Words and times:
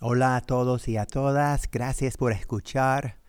Hola 0.00 0.34
a 0.34 0.40
todos 0.40 0.88
y 0.88 0.96
a 0.96 1.06
todas, 1.06 1.70
gracias 1.70 2.16
por 2.16 2.32
escuchar. 2.32 3.20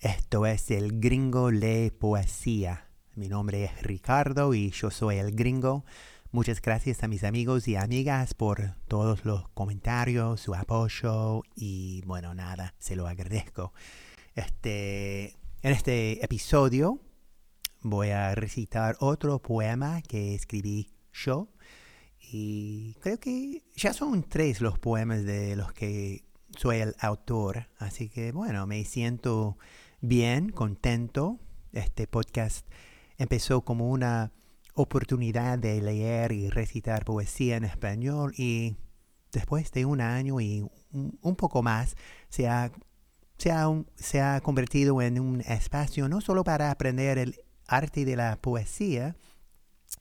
Esto 0.00 0.44
es 0.44 0.70
El 0.70 1.00
Gringo 1.00 1.50
Lee 1.50 1.90
Poesía. 1.90 2.90
Mi 3.14 3.26
nombre 3.26 3.64
es 3.64 3.82
Ricardo 3.82 4.52
y 4.52 4.70
yo 4.70 4.90
soy 4.90 5.16
el 5.16 5.34
gringo. 5.34 5.86
Muchas 6.30 6.60
gracias 6.60 7.02
a 7.02 7.08
mis 7.08 7.24
amigos 7.24 7.68
y 7.68 7.76
amigas 7.76 8.34
por 8.34 8.74
todos 8.86 9.24
los 9.24 9.48
comentarios, 9.48 10.42
su 10.42 10.54
apoyo 10.54 11.40
y 11.56 12.02
bueno, 12.04 12.34
nada, 12.34 12.74
se 12.78 12.94
lo 12.94 13.06
agradezco. 13.06 13.72
Este, 14.34 15.38
en 15.62 15.72
este 15.72 16.22
episodio 16.22 17.00
voy 17.80 18.10
a 18.10 18.34
recitar 18.34 18.98
otro 19.00 19.40
poema 19.40 20.02
que 20.02 20.34
escribí 20.34 20.92
yo 21.14 21.48
y 22.30 22.94
creo 23.00 23.18
que 23.18 23.62
ya 23.76 23.92
son 23.92 24.22
tres 24.22 24.60
los 24.60 24.78
poemas 24.78 25.24
de 25.24 25.56
los 25.56 25.72
que 25.72 26.24
soy 26.56 26.78
el 26.78 26.94
autor. 27.00 27.68
Así 27.78 28.08
que 28.08 28.32
bueno, 28.32 28.66
me 28.66 28.84
siento 28.84 29.56
bien, 30.00 30.50
contento. 30.50 31.38
Este 31.72 32.06
podcast 32.06 32.66
empezó 33.16 33.62
como 33.62 33.90
una 33.90 34.32
oportunidad 34.74 35.58
de 35.58 35.80
leer 35.82 36.32
y 36.32 36.50
recitar 36.50 37.04
poesía 37.04 37.56
en 37.56 37.64
español 37.64 38.32
y 38.36 38.76
después 39.32 39.72
de 39.72 39.84
un 39.84 40.00
año 40.00 40.40
y 40.40 40.64
un, 40.92 41.36
poco 41.36 41.62
más 41.62 41.96
se 42.28 42.48
ha, 42.48 42.70
se, 43.38 43.50
ha, 43.50 43.68
se 43.96 44.20
ha 44.20 44.40
convertido 44.40 45.02
en 45.02 45.20
un 45.20 45.40
espacio 45.42 46.08
no 46.08 46.20
solo 46.20 46.44
para 46.44 46.70
aprender 46.70 47.18
el 47.18 47.40
arte 47.66 48.04
de 48.04 48.16
la 48.16 48.36
poesía, 48.40 49.16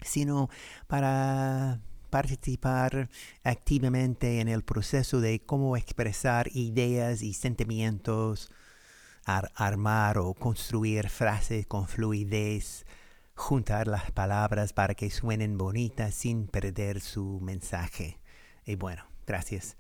sino 0.04 0.50
para 0.88 1.82
participar 2.08 3.10
activamente 3.44 4.40
en 4.40 4.48
el 4.48 4.64
proceso 4.64 5.22
de 5.22 5.40
cómo 5.40 5.78
expresar 5.78 6.50
ideas 6.54 7.22
y 7.22 7.34
sentimientos, 7.34 8.52
armar 9.24 10.18
o 10.18 10.34
construir 10.34 11.10
frases 11.10 11.68
con 11.68 11.88
fluidez, 11.88 12.86
juntar 13.36 13.88
las 13.88 14.12
palabras 14.12 14.74
para 14.74 14.96
que 14.96 15.10
suenen 15.12 15.58
bonitas 15.58 16.16
sin 16.16 16.48
perder 16.48 17.02
su 17.02 17.40
mensaje. 17.42 18.20
Y 18.66 18.76
bueno, 18.76 19.06
gracias. 19.26 19.78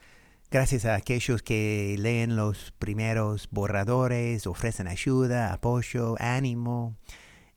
Gracias 0.49 0.85
a 0.85 0.95
aquellos 0.95 1.43
que 1.43 1.95
leen 1.99 2.37
los 2.37 2.71
primeros 2.79 3.49
borradores, 3.51 4.47
ofrecen 4.47 4.87
ayuda, 4.87 5.51
apoyo, 5.51 6.15
ánimo 6.19 6.95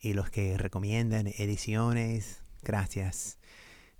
y 0.00 0.14
los 0.14 0.28
que 0.30 0.58
recomiendan 0.58 1.28
ediciones. 1.28 2.42
Gracias. 2.62 3.38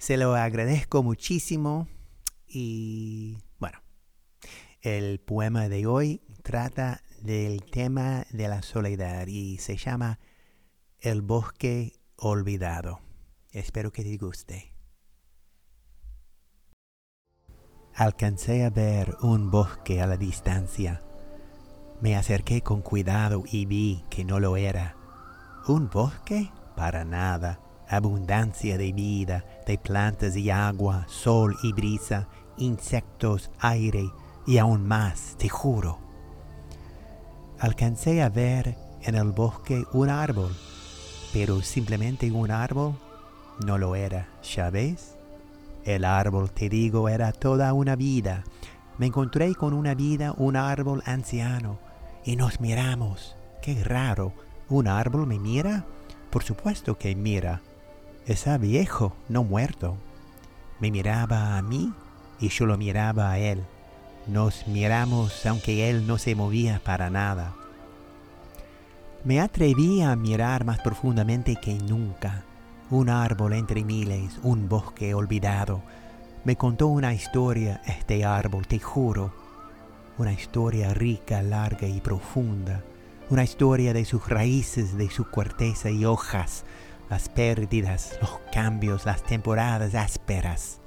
Se 0.01 0.17
lo 0.17 0.35
agradezco 0.35 1.03
muchísimo 1.03 1.87
y 2.49 3.37
bueno, 3.59 3.83
el 4.81 5.21
poema 5.21 5.69
de 5.69 5.87
hoy 5.87 6.23
trata 6.43 7.03
del 7.21 7.63
tema 7.65 8.25
de 8.31 8.49
la 8.49 8.63
soledad 8.63 9.27
y 9.27 9.59
se 9.59 9.77
llama 9.77 10.19
El 11.01 11.21
bosque 11.21 12.01
olvidado. 12.17 13.01
Espero 13.53 13.93
que 13.93 14.03
te 14.03 14.17
guste. 14.17 14.75
Alcancé 17.95 18.65
a 18.65 18.71
ver 18.71 19.19
un 19.21 19.51
bosque 19.51 20.01
a 20.01 20.07
la 20.07 20.17
distancia. 20.17 21.03
Me 22.01 22.17
acerqué 22.17 22.63
con 22.63 22.81
cuidado 22.81 23.45
y 23.47 23.67
vi 23.67 24.03
que 24.09 24.25
no 24.25 24.41
lo 24.41 24.57
era. 24.57 24.97
¿Un 25.69 25.91
bosque? 25.91 26.51
Para 26.75 27.05
nada 27.05 27.61
abundancia 27.91 28.79
de 28.79 28.93
vida, 28.93 29.45
de 29.67 29.77
plantas 29.77 30.37
y 30.37 30.49
agua, 30.51 31.05
sol 31.09 31.57
y 31.63 31.73
brisa, 31.73 32.29
insectos, 32.57 33.51
aire 33.59 34.11
y 34.47 34.59
aún 34.59 34.87
más, 34.87 35.37
te 35.39 35.49
juro. 35.49 35.99
Alcancé 37.59 38.23
a 38.23 38.29
ver 38.29 38.77
en 39.03 39.17
el 39.17 39.33
bosque 39.33 39.85
un 39.93 40.09
árbol, 40.09 40.55
pero 41.33 41.63
simplemente 41.63 42.31
un 42.31 42.51
árbol 42.51 42.95
no 43.67 43.77
lo 43.77 43.97
era, 43.97 44.29
¿ya 44.43 44.71
ves? 44.71 45.17
El 45.85 46.05
árbol, 46.05 46.51
te 46.51 46.69
digo, 46.69 47.09
era 47.09 47.33
toda 47.33 47.73
una 47.73 47.97
vida. 47.97 48.45
Me 48.99 49.07
encontré 49.07 49.55
con 49.55 49.73
una 49.75 49.95
vida, 49.95 50.33
un 50.37 50.57
árbol 50.57 51.03
anciano, 51.07 51.79
y 52.25 52.37
nos 52.37 52.61
miramos. 52.61 53.37
Qué 53.63 53.83
raro, 53.83 54.33
¿un 54.69 54.89
árbol 54.89 55.27
me 55.27 55.39
mira? 55.39 55.87
Por 56.31 56.45
supuesto 56.45 56.97
que 56.97 57.15
mira. 57.15 57.63
Está 58.27 58.59
viejo, 58.59 59.15
no 59.29 59.45
muerto. 59.45 59.97
Me 60.79 60.91
miraba 60.91 61.57
a 61.57 61.63
mí 61.63 61.93
y 62.39 62.49
yo 62.49 62.67
lo 62.67 62.77
miraba 62.77 63.31
a 63.31 63.39
él. 63.39 63.65
Nos 64.27 64.67
miramos 64.67 65.47
aunque 65.47 65.89
él 65.89 66.07
no 66.07 66.19
se 66.19 66.35
movía 66.35 66.81
para 66.85 67.11
nada. 67.11 67.55
Me 69.25 69.41
atreví 69.41 70.03
a 70.03 70.15
mirar 70.17 70.65
más 70.65 70.81
profundamente 70.81 71.57
que 71.57 71.75
nunca. 71.75 72.45
Un 72.91 73.09
árbol 73.09 73.55
entre 73.55 73.85
miles, 73.85 74.39
un 74.43 74.69
bosque 74.69 75.15
olvidado. 75.15 75.83
Me 76.45 76.57
contó 76.57 76.87
una 76.89 77.15
historia 77.15 77.83
este 77.87 78.25
árbol, 78.25 78.67
te 78.67 78.79
juro. 78.79 79.33
Una 80.19 80.33
historia 80.33 80.93
rica, 80.93 81.43
larga 81.43 81.89
y 81.89 82.01
profunda. 82.01 82.83
Una 83.31 83.45
historia 83.45 83.93
de 83.93 84.05
sus 84.05 84.29
raíces, 84.29 84.97
de 84.97 85.09
su 85.11 85.31
corteza 85.31 85.91
y 85.91 86.05
hojas, 86.05 86.65
las 87.11 87.29
pérdidas, 87.29 88.17
los 88.21 88.31
cambios, 88.53 89.05
las 89.05 89.25
temporadas 89.25 89.97
ásperas. 89.97 90.81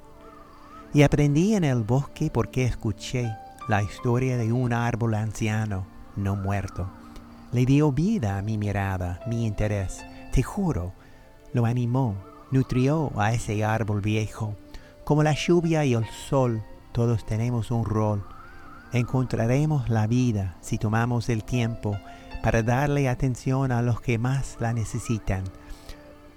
Y 0.94 1.02
aprendí 1.02 1.54
en 1.54 1.64
el 1.64 1.82
bosque 1.82 2.30
porque 2.32 2.64
escuché 2.64 3.30
la 3.68 3.82
historia 3.82 4.38
de 4.38 4.50
un 4.50 4.72
árbol 4.72 5.14
anciano, 5.14 5.86
no 6.16 6.34
muerto. 6.34 6.88
Le 7.52 7.66
dio 7.66 7.92
vida 7.92 8.38
a 8.38 8.42
mi 8.42 8.56
mirada, 8.56 9.20
mi 9.26 9.46
interés, 9.46 10.02
te 10.32 10.42
juro, 10.42 10.94
lo 11.52 11.66
animó, 11.66 12.16
nutrió 12.50 13.12
a 13.20 13.32
ese 13.34 13.62
árbol 13.62 14.00
viejo. 14.00 14.56
Como 15.04 15.22
la 15.22 15.34
lluvia 15.34 15.84
y 15.84 15.92
el 15.92 16.06
sol, 16.06 16.64
todos 16.92 17.26
tenemos 17.26 17.70
un 17.70 17.84
rol. 17.84 18.24
Encontraremos 18.92 19.90
la 19.90 20.06
vida 20.06 20.56
si 20.62 20.78
tomamos 20.78 21.28
el 21.28 21.44
tiempo 21.44 21.98
para 22.42 22.62
darle 22.62 23.10
atención 23.10 23.72
a 23.72 23.82
los 23.82 24.00
que 24.00 24.18
más 24.18 24.56
la 24.58 24.72
necesitan 24.72 25.44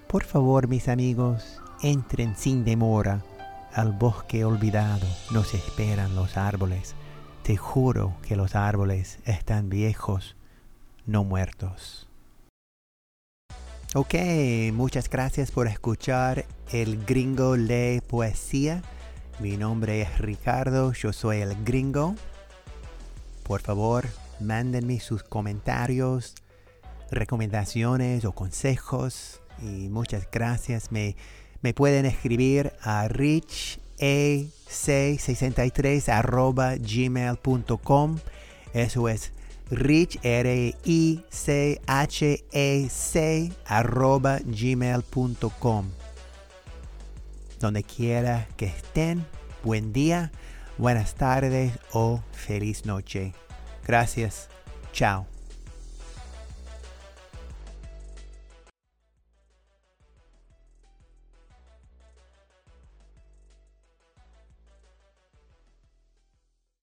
por 0.08 0.24
favor, 0.24 0.68
mis 0.68 0.88
amigos, 0.88 1.62
entren 1.82 2.36
sin 2.36 2.64
demora 2.64 3.24
al 3.74 3.92
bosque 3.92 4.46
olvidado. 4.46 5.06
Nos 5.32 5.54
esperan 5.54 6.16
los 6.16 6.38
árboles. 6.38 6.96
Te 7.44 7.58
juro 7.58 8.14
que 8.26 8.36
los 8.36 8.56
árboles 8.56 9.20
están 9.26 9.70
viejos, 9.70 10.36
no 11.06 11.24
muertos. 11.24 12.08
Ok, 13.96 14.16
muchas 14.74 15.10
gracias 15.10 15.52
por 15.52 15.68
escuchar 15.68 16.46
El 16.72 17.06
Gringo 17.06 17.56
Lee 17.56 18.02
Poesía. 18.02 18.82
Mi 19.40 19.58
nombre 19.58 20.02
es 20.02 20.18
Ricardo, 20.20 20.94
yo 20.94 21.14
soy 21.14 21.38
el 21.38 21.64
gringo. 21.64 22.16
Por 23.44 23.62
favor, 23.62 24.06
mándenme 24.40 25.00
sus 25.00 25.24
comentarios, 25.24 26.36
recomendaciones 27.12 28.26
o 28.26 28.34
consejos 28.34 29.42
y 29.62 29.90
muchas 29.90 30.28
gracias. 30.32 30.92
Me, 30.92 31.16
pueden 31.76 32.06
escribir 32.06 32.72
a 32.82 33.10
richac63 33.10 36.10
arroba 36.10 36.76
gmail.com. 36.76 38.20
Eso 38.74 39.10
es 39.10 39.34
rich, 39.70 40.18
r 40.24 40.74
i 40.86 41.26
c 41.30 41.82
h 41.86 42.46
e 42.52 42.88
c 42.90 43.52
gmail.com. 44.46 45.86
Donde 47.60 47.84
quiera 47.84 48.48
que 48.56 48.68
estén, 48.68 49.26
buen 49.64 49.92
día, 49.92 50.32
buenas 50.78 51.16
tardes 51.16 51.74
o 51.92 52.22
feliz 52.32 52.86
noche. 52.86 53.34
Gracias. 53.86 54.48
Chao. 54.94 55.37